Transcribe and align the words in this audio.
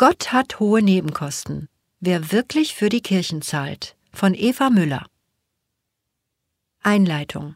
Gott 0.00 0.32
hat 0.32 0.60
hohe 0.60 0.80
Nebenkosten. 0.80 1.68
Wer 2.00 2.32
wirklich 2.32 2.74
für 2.74 2.88
die 2.88 3.02
Kirchen 3.02 3.42
zahlt. 3.42 3.96
Von 4.14 4.32
Eva 4.32 4.70
Müller. 4.70 5.04
Einleitung. 6.82 7.54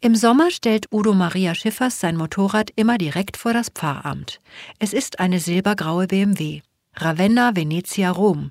Im 0.00 0.14
Sommer 0.14 0.50
stellt 0.50 0.90
Udo 0.90 1.12
Maria 1.12 1.54
Schiffers 1.54 2.00
sein 2.00 2.16
Motorrad 2.16 2.70
immer 2.76 2.96
direkt 2.96 3.36
vor 3.36 3.52
das 3.52 3.68
Pfarramt. 3.68 4.40
Es 4.78 4.94
ist 4.94 5.20
eine 5.20 5.38
silbergraue 5.38 6.06
BMW. 6.06 6.62
Ravenna, 6.94 7.54
Venezia, 7.54 8.10
Rom. 8.10 8.50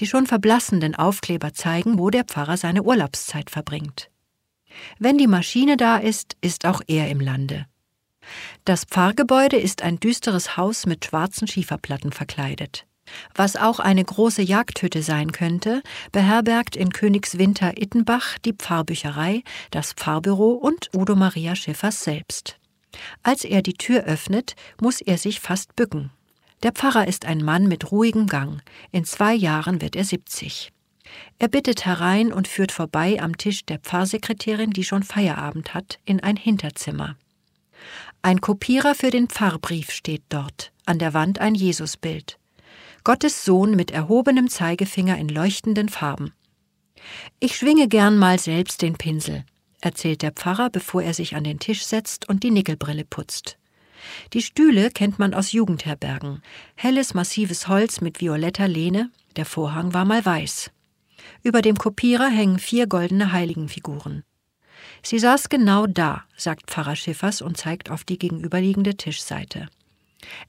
Die 0.00 0.08
schon 0.08 0.26
verblassenden 0.26 0.96
Aufkleber 0.96 1.54
zeigen, 1.54 1.96
wo 1.96 2.10
der 2.10 2.24
Pfarrer 2.24 2.56
seine 2.56 2.82
Urlaubszeit 2.82 3.50
verbringt. 3.50 4.10
Wenn 4.98 5.16
die 5.16 5.28
Maschine 5.28 5.76
da 5.76 5.98
ist, 5.98 6.36
ist 6.40 6.66
auch 6.66 6.82
er 6.88 7.08
im 7.08 7.20
Lande. 7.20 7.66
Das 8.64 8.84
Pfarrgebäude 8.84 9.56
ist 9.56 9.82
ein 9.82 9.98
düsteres 10.00 10.56
Haus 10.56 10.86
mit 10.86 11.04
schwarzen 11.04 11.48
Schieferplatten 11.48 12.12
verkleidet. 12.12 12.86
Was 13.34 13.56
auch 13.56 13.80
eine 13.80 14.04
große 14.04 14.42
Jagdhütte 14.42 15.02
sein 15.02 15.32
könnte, 15.32 15.82
beherbergt 16.12 16.76
in 16.76 16.90
Königswinter 16.90 17.76
Ittenbach 17.76 18.38
die 18.38 18.52
Pfarrbücherei, 18.52 19.42
das 19.70 19.92
Pfarrbüro 19.92 20.52
und 20.52 20.90
Udo 20.94 21.16
Maria 21.16 21.56
Schiffers 21.56 22.04
selbst. 22.04 22.58
Als 23.22 23.44
er 23.44 23.62
die 23.62 23.74
Tür 23.74 24.04
öffnet, 24.04 24.54
muss 24.80 25.00
er 25.00 25.18
sich 25.18 25.40
fast 25.40 25.74
bücken. 25.76 26.10
Der 26.62 26.72
Pfarrer 26.72 27.08
ist 27.08 27.24
ein 27.24 27.44
Mann 27.44 27.66
mit 27.66 27.90
ruhigem 27.90 28.26
Gang. 28.26 28.62
In 28.92 29.04
zwei 29.04 29.34
Jahren 29.34 29.80
wird 29.80 29.96
er 29.96 30.04
70. 30.04 30.72
Er 31.38 31.48
bittet 31.48 31.84
herein 31.84 32.32
und 32.32 32.48
führt 32.48 32.72
vorbei 32.72 33.20
am 33.20 33.36
Tisch 33.36 33.66
der 33.66 33.78
Pfarrsekretärin, 33.78 34.70
die 34.70 34.84
schon 34.84 35.02
Feierabend 35.02 35.74
hat, 35.74 35.98
in 36.04 36.20
ein 36.20 36.36
Hinterzimmer. 36.36 37.16
Ein 38.24 38.40
Kopierer 38.40 38.94
für 38.94 39.10
den 39.10 39.26
Pfarrbrief 39.26 39.90
steht 39.90 40.22
dort, 40.28 40.72
an 40.86 41.00
der 41.00 41.12
Wand 41.12 41.40
ein 41.40 41.56
Jesusbild. 41.56 42.38
Gottes 43.02 43.44
Sohn 43.44 43.74
mit 43.74 43.90
erhobenem 43.90 44.48
Zeigefinger 44.48 45.18
in 45.18 45.28
leuchtenden 45.28 45.88
Farben. 45.88 46.32
Ich 47.40 47.56
schwinge 47.56 47.88
gern 47.88 48.16
mal 48.16 48.38
selbst 48.38 48.80
den 48.80 48.94
Pinsel, 48.94 49.44
erzählt 49.80 50.22
der 50.22 50.30
Pfarrer, 50.30 50.70
bevor 50.70 51.02
er 51.02 51.14
sich 51.14 51.34
an 51.34 51.42
den 51.42 51.58
Tisch 51.58 51.84
setzt 51.84 52.28
und 52.28 52.44
die 52.44 52.52
Nickelbrille 52.52 53.04
putzt. 53.04 53.58
Die 54.34 54.42
Stühle 54.42 54.90
kennt 54.90 55.18
man 55.18 55.34
aus 55.34 55.50
Jugendherbergen. 55.50 56.42
Helles, 56.76 57.14
massives 57.14 57.66
Holz 57.66 58.00
mit 58.00 58.20
violetter 58.20 58.68
Lehne, 58.68 59.10
der 59.34 59.46
Vorhang 59.46 59.94
war 59.94 60.04
mal 60.04 60.24
weiß. 60.24 60.70
Über 61.42 61.60
dem 61.60 61.76
Kopierer 61.76 62.28
hängen 62.28 62.60
vier 62.60 62.86
goldene 62.86 63.32
Heiligenfiguren. 63.32 64.22
Sie 65.04 65.18
saß 65.18 65.48
genau 65.48 65.86
da, 65.86 66.24
sagt 66.36 66.70
Pfarrer 66.70 66.96
Schiffers 66.96 67.42
und 67.42 67.56
zeigt 67.56 67.90
auf 67.90 68.04
die 68.04 68.18
gegenüberliegende 68.18 68.96
Tischseite. 68.96 69.68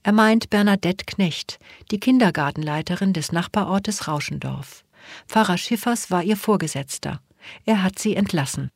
Er 0.02 0.12
meint 0.12 0.50
Bernadette 0.50 1.04
Knecht, 1.04 1.58
die 1.90 1.98
Kindergartenleiterin 1.98 3.12
des 3.12 3.32
Nachbarortes 3.32 4.06
Rauschendorf. 4.06 4.84
Pfarrer 5.28 5.58
Schiffers 5.58 6.10
war 6.10 6.22
ihr 6.22 6.36
Vorgesetzter. 6.36 7.20
Er 7.64 7.82
hat 7.82 7.98
sie 7.98 8.14
entlassen. 8.14 8.70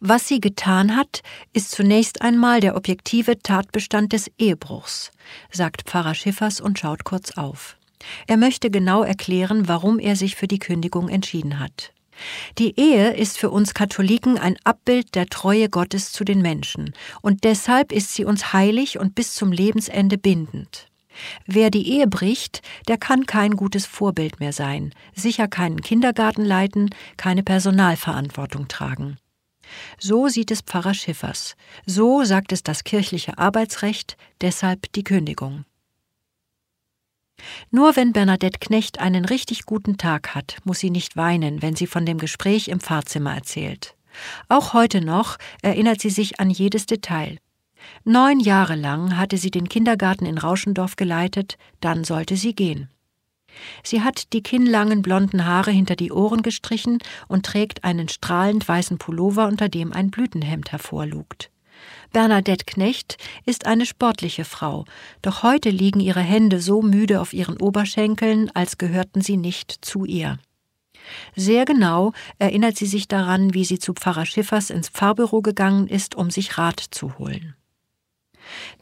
Was 0.00 0.28
sie 0.28 0.40
getan 0.40 0.94
hat, 0.94 1.22
ist 1.52 1.70
zunächst 1.70 2.22
einmal 2.22 2.60
der 2.60 2.76
objektive 2.76 3.38
Tatbestand 3.38 4.12
des 4.12 4.30
Ehebruchs, 4.38 5.10
sagt 5.50 5.82
Pfarrer 5.88 6.14
Schiffers 6.14 6.60
und 6.60 6.78
schaut 6.78 7.04
kurz 7.04 7.32
auf. 7.32 7.76
Er 8.26 8.36
möchte 8.36 8.70
genau 8.70 9.02
erklären, 9.02 9.68
warum 9.68 9.98
er 9.98 10.14
sich 10.14 10.36
für 10.36 10.46
die 10.46 10.58
Kündigung 10.58 11.08
entschieden 11.08 11.58
hat. 11.58 11.92
Die 12.58 12.78
Ehe 12.78 13.14
ist 13.14 13.38
für 13.38 13.50
uns 13.50 13.74
Katholiken 13.74 14.38
ein 14.38 14.56
Abbild 14.64 15.14
der 15.14 15.26
Treue 15.26 15.68
Gottes 15.68 16.12
zu 16.12 16.24
den 16.24 16.42
Menschen, 16.42 16.94
und 17.22 17.44
deshalb 17.44 17.92
ist 17.92 18.14
sie 18.14 18.24
uns 18.24 18.52
heilig 18.52 18.98
und 18.98 19.14
bis 19.14 19.34
zum 19.34 19.52
Lebensende 19.52 20.18
bindend. 20.18 20.88
Wer 21.46 21.70
die 21.70 21.90
Ehe 21.90 22.06
bricht, 22.06 22.62
der 22.88 22.98
kann 22.98 23.26
kein 23.26 23.52
gutes 23.56 23.86
Vorbild 23.86 24.40
mehr 24.40 24.52
sein, 24.52 24.92
sicher 25.14 25.48
keinen 25.48 25.80
Kindergarten 25.80 26.44
leiten, 26.44 26.90
keine 27.16 27.42
Personalverantwortung 27.42 28.68
tragen. 28.68 29.18
So 29.98 30.28
sieht 30.28 30.50
es 30.50 30.60
Pfarrer 30.60 30.94
Schiffers, 30.94 31.56
so 31.86 32.24
sagt 32.24 32.52
es 32.52 32.62
das 32.62 32.84
kirchliche 32.84 33.38
Arbeitsrecht, 33.38 34.16
deshalb 34.40 34.92
die 34.92 35.04
Kündigung. 35.04 35.64
Nur 37.70 37.96
wenn 37.96 38.12
Bernadette 38.12 38.58
Knecht 38.58 39.00
einen 39.00 39.24
richtig 39.24 39.66
guten 39.66 39.98
Tag 39.98 40.34
hat, 40.34 40.56
muss 40.64 40.78
sie 40.78 40.90
nicht 40.90 41.16
weinen, 41.16 41.62
wenn 41.62 41.76
sie 41.76 41.86
von 41.86 42.06
dem 42.06 42.18
Gespräch 42.18 42.68
im 42.68 42.80
Pfarrzimmer 42.80 43.34
erzählt. 43.34 43.94
Auch 44.48 44.72
heute 44.72 45.00
noch 45.00 45.36
erinnert 45.62 46.00
sie 46.00 46.10
sich 46.10 46.40
an 46.40 46.50
jedes 46.50 46.86
Detail. 46.86 47.38
Neun 48.04 48.40
Jahre 48.40 48.74
lang 48.74 49.16
hatte 49.16 49.36
sie 49.36 49.50
den 49.50 49.68
Kindergarten 49.68 50.26
in 50.26 50.38
Rauschendorf 50.38 50.96
geleitet, 50.96 51.56
dann 51.80 52.04
sollte 52.04 52.36
sie 52.36 52.54
gehen. 52.54 52.88
Sie 53.82 54.02
hat 54.02 54.32
die 54.32 54.42
kinnlangen 54.42 55.02
blonden 55.02 55.46
Haare 55.46 55.70
hinter 55.70 55.96
die 55.96 56.12
Ohren 56.12 56.42
gestrichen 56.42 56.98
und 57.28 57.46
trägt 57.46 57.84
einen 57.84 58.08
strahlend 58.08 58.66
weißen 58.68 58.98
Pullover, 58.98 59.46
unter 59.46 59.68
dem 59.68 59.92
ein 59.92 60.10
Blütenhemd 60.10 60.72
hervorlugt. 60.72 61.50
Bernadette 62.12 62.64
Knecht 62.64 63.18
ist 63.44 63.66
eine 63.66 63.86
sportliche 63.86 64.44
Frau, 64.44 64.84
doch 65.22 65.42
heute 65.42 65.70
liegen 65.70 66.00
ihre 66.00 66.20
Hände 66.20 66.60
so 66.60 66.82
müde 66.82 67.20
auf 67.20 67.32
ihren 67.32 67.56
Oberschenkeln, 67.58 68.50
als 68.54 68.78
gehörten 68.78 69.20
sie 69.20 69.36
nicht 69.36 69.84
zu 69.84 70.04
ihr. 70.04 70.38
Sehr 71.34 71.64
genau 71.64 72.12
erinnert 72.38 72.76
sie 72.76 72.86
sich 72.86 73.08
daran, 73.08 73.54
wie 73.54 73.64
sie 73.64 73.78
zu 73.78 73.92
Pfarrer 73.92 74.26
Schiffers 74.26 74.70
ins 74.70 74.88
Pfarrbüro 74.88 75.42
gegangen 75.42 75.88
ist, 75.88 76.14
um 76.14 76.30
sich 76.30 76.58
Rat 76.58 76.80
zu 76.90 77.18
holen. 77.18 77.54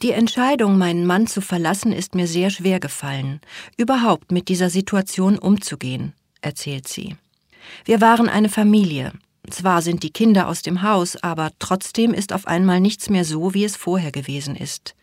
Die 0.02 0.12
Entscheidung, 0.12 0.76
meinen 0.76 1.06
Mann 1.06 1.26
zu 1.26 1.40
verlassen, 1.40 1.92
ist 1.92 2.14
mir 2.14 2.26
sehr 2.26 2.50
schwer 2.50 2.80
gefallen, 2.80 3.40
überhaupt 3.76 4.30
mit 4.30 4.48
dieser 4.48 4.70
Situation 4.70 5.38
umzugehen, 5.38 6.12
erzählt 6.42 6.88
sie. 6.88 7.16
Wir 7.84 8.00
waren 8.00 8.28
eine 8.28 8.50
Familie, 8.50 9.12
zwar 9.50 9.82
sind 9.82 10.02
die 10.02 10.10
Kinder 10.10 10.48
aus 10.48 10.62
dem 10.62 10.82
Haus, 10.82 11.16
aber 11.16 11.50
trotzdem 11.58 12.14
ist 12.14 12.32
auf 12.32 12.46
einmal 12.46 12.80
nichts 12.80 13.10
mehr 13.10 13.24
so, 13.24 13.54
wie 13.54 13.64
es 13.64 13.76
vorher 13.76 14.12
gewesen 14.12 14.56
ist. 14.56 14.94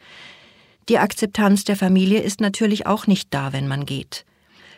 Die 0.90 0.98
Akzeptanz 0.98 1.64
der 1.64 1.76
Familie 1.76 2.22
ist 2.22 2.42
natürlich 2.42 2.88
auch 2.88 3.08
nicht 3.08 3.34
da, 3.34 3.54
wenn 3.54 3.68
man 3.68 3.86
geht. 3.86 4.26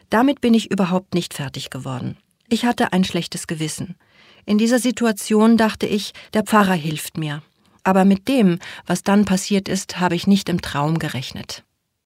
Damit 0.09 0.41
bin 0.41 0.53
ich 0.53 0.69
überhaupt 0.69 1.13
nicht 1.13 1.33
fertig 1.33 1.69
geworden. 1.69 2.17
Ich 2.49 2.65
hatte 2.65 2.93
ein 2.93 3.03
schlechtes 3.03 3.47
Gewissen. 3.47 3.95
In 4.45 4.57
dieser 4.57 4.79
Situation 4.79 5.57
dachte 5.57 5.87
ich, 5.87 6.13
der 6.33 6.43
Pfarrer 6.43 6.73
hilft 6.73 7.17
mir. 7.17 7.41
Aber 7.83 8.05
mit 8.05 8.27
dem, 8.27 8.59
was 8.85 9.03
dann 9.03 9.25
passiert 9.25 9.67
ist, 9.67 9.99
habe 9.99 10.15
ich 10.15 10.27
nicht 10.27 10.49
im 10.49 10.61
Traum 10.61 10.99
gerechnet. 10.99 11.63